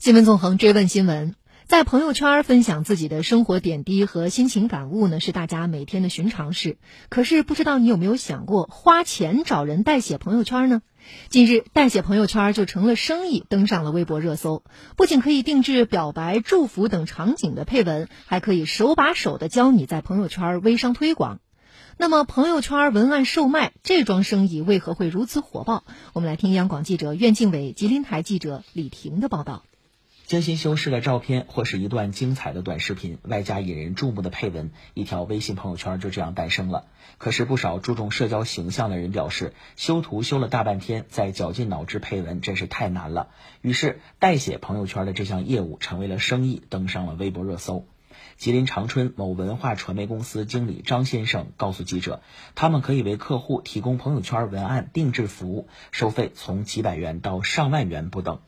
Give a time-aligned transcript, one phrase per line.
[0.00, 1.34] 新闻纵横追问新闻，
[1.66, 6.78] 在朋友圈分享自己的生活点滴和心情感悟呢，是大家每天的寻常事。
[7.10, 10.80] 可是不知道你有没有想过，花钱找人代写朋友圈呢？
[11.28, 14.64] 近日，代写朋友圈就成了生意，登上了微博热搜。
[14.96, 21.40] 不仅可以定制表白、祝福等场景的配文，还可以手把手的教你在朋友圈微商推广。
[21.98, 25.84] 那么，朋友圈文案售卖这桩生意为何会如此火爆？
[26.14, 29.62] 我们来听央广记者苑静伟、吉林台记者李婷的报道。
[30.30, 36.84] 精心修饰的照片，或是一段精彩的短视频，外加引人注目的配文，一条微信朋友圈就这样诞生了。
[37.18, 43.30] 可是，不少注重社交形象的人表示，修图修了大半天，再绞尽脑汁配文，真是太难了。
[43.60, 47.88] 于是，代写朋友圈的这项业务成为了生意，登上了微博热搜。
[48.36, 52.22] 吉林长春某文化传媒公司经理张先生告诉记者，
[52.54, 58.38] 他们可以为客户提供朋友圈文案定制服务，收费从几百元到上万元不等。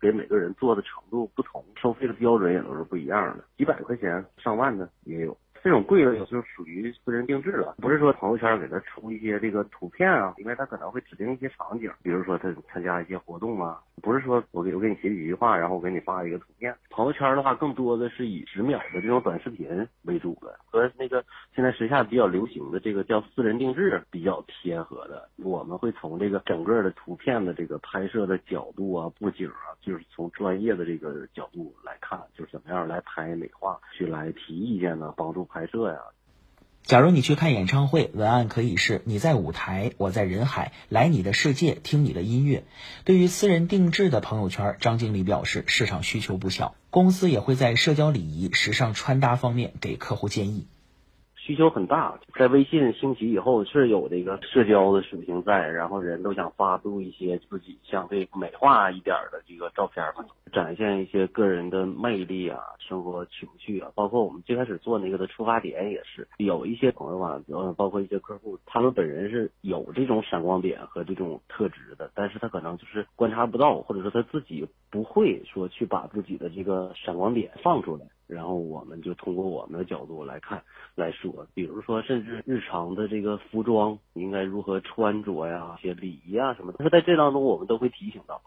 [0.00, 5.36] 给每个人做的程度不同，收费的标准也都是不一样的，几百块钱、上万的也有。
[5.62, 16.74] 这种贵的有时候属于私人定制了，不是说朋友圈给他出一些这个图片啊，因为他可能会指定一些场景，比如说他参加一些活动啊，不是说我给我给你写几句话，然后我给你发一个图片。
[16.90, 25.28] 朋友圈的话，更多的是以十秒的这种短视频为主的，和那个现在时下比较流行的这个叫私人定制比较贴合的。
[25.36, 35.46] 我们会从这个整个的图片的这个拍摄的角度啊、布景啊，就是从专业的这个角度来看，就是怎么样来拍美化，去来提意见呢，帮助。
[35.56, 35.98] 拍摄呀！
[36.82, 42.64] 假如你去看演唱会，文案可以是你在舞台，我在人海，来你的世界，听你的音乐。
[43.04, 50.66] 对于私人定制的朋友圈，张经理表示市场需求不小，公司也会在社交礼仪、时尚穿搭方面给客户建议。
[51.46, 67.40] 需求很大，在微信兴起以后是有这个社交的属性在，然后人都想发布一些自己相对美化一点的这个照片嘛，展现一些个人的魅力啊，生活情趣啊，包括我们最开始做那个的出发点也是有一些朋友啊，
[67.76, 78.04] 包括一些客户，他们本人是有这种闪光点和这种特质的，但是他可能就是观察不到，或者说他自己不会说去把自己的这个闪光点放出来。
[78.26, 80.62] 然后我们就通过我们的角度来看
[80.94, 88.40] 来说，比如说，甚至日常的这个服装应该如何穿着呀，一些礼仪啊什么的，是在这当中我们都会提醒到。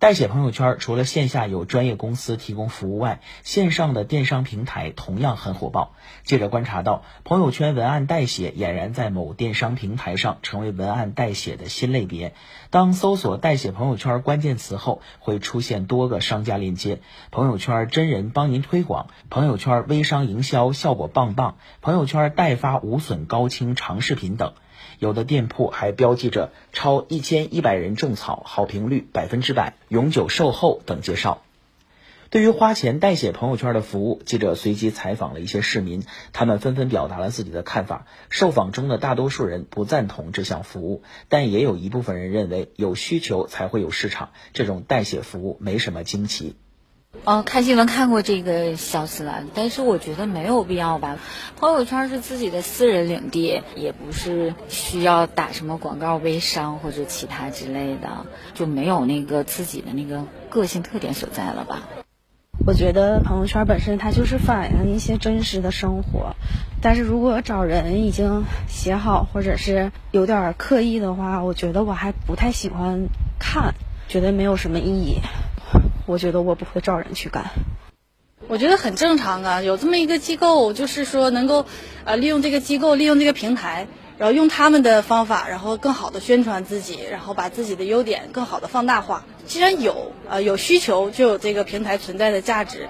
[0.00, 5.92] 代写朋友圈除了线下有专业公司提供服务外，线上的电商平台同样很火爆。
[6.24, 12.32] 记者观察到，朋友圈文案代写俨然在某电商平台上成为文案代写的新类别。
[12.70, 24.54] 当搜索“代写朋友圈”关键词后，会出现多个商家链接，朋友圈真人帮您推广，朋友圈微商营销效果棒棒，朋友圈代发无损高清长视频等。
[24.98, 31.42] 有的店铺还标记着超一千一百人种草，好评率百分之百，永久售后等介绍。
[32.30, 38.06] 对于花钱代写朋友圈的服务，记者随机采访了一些市民，他们纷纷表达了自己的看法。
[38.28, 46.54] 受访中的大多数人不赞同这项服务，但也有一部分人认为有需求才会有市场，这种代写服务没什么惊奇。
[47.24, 51.18] 哦，看新闻看过这个消息了，但是我觉得没有必要吧。
[51.56, 61.82] 朋友圈是自己的私人领地，也不是需要打什么广告、微商或者其他之类的，就没有那个自己的那个个性特点所在了吧。
[62.66, 66.34] 我觉得朋友圈本身它就是反映一些真实的生活，
[66.80, 73.74] 但是如果找人已经写好或者是有点刻意的话，我觉得我还不太喜欢看，
[74.08, 75.18] 觉得没有什么意义。
[76.10, 77.52] 我觉得我不会找人去干，
[78.48, 79.62] 我觉得很正常啊。
[79.62, 81.66] 有这么一个机构，就是说能够，
[82.04, 83.86] 呃，利用这个机构，利用这个平台，
[84.18, 89.24] 然后用他们的方法，然后更好的宣传自己，然后把自己的优点更好的放大化。
[89.46, 92.88] 既然有，呃，有需求，就有这个平台存在的价值。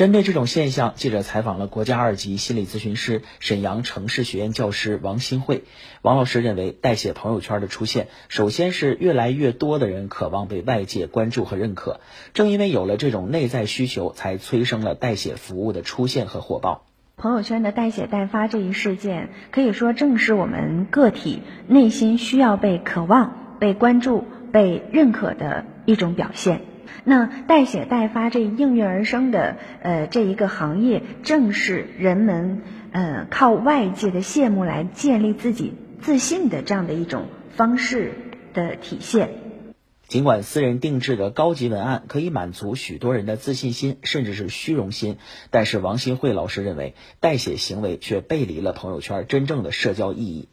[0.00, 5.64] 针对这种现象，记者采访了国家二级心理咨询师、沈阳城市学院教师王新慧。
[6.00, 12.00] 王老师认为，代写朋友圈的出现，首先是越来越多的人渴望被外界关注和认可。
[12.32, 16.86] 正因为有了这种内在需求，才催生了代写服务的出现和火爆。
[17.18, 26.62] 朋友圈的代写代发这一事件，可以说正是我们个体内心需要被渴望、被关注、被认可的一种表现。
[27.04, 37.26] 那代写代发这应运而生的呃这一个行业，正是人们呃靠外界的羡慕来建立自己自信的这样的一种
[37.56, 38.12] 方式
[38.52, 39.30] 的体现。
[40.06, 45.18] 尽管私人定制的高级文案可以满足许多人的自信心，甚至是虚荣心，
[45.50, 50.48] 但是王新慧老师认为，代写行为却背离了朋友圈真正的社交意义。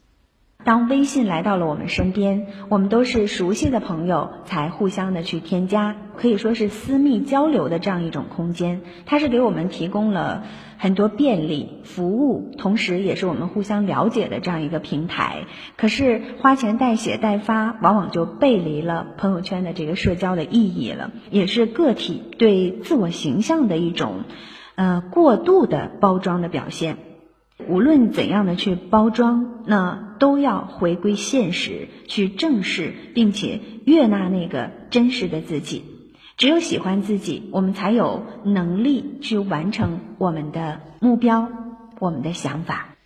[0.64, 8.82] 当微信来到了我们身边，我们都是熟悉的朋友才互相的去添加，可以说是私密交流的这样一种空间。
[9.06, 10.44] 它是给我们提供了
[10.78, 15.46] 很多便利服务，同时也是我们互相了解的这样一个平台。
[15.78, 24.24] 可是花钱代写代发，往往就背离了朋友圈的这个社交的意义了，也是个体对自我形象的一种，
[24.76, 26.98] 呃，过度的包装的表现。
[27.66, 35.84] 无论怎样的去包装，那都要回归现实，去正视并且悦纳那个真实的自己。
[36.38, 41.50] 只有喜欢自己，我们才有能力去完成我们的目标，
[42.00, 42.97] 我们的想法。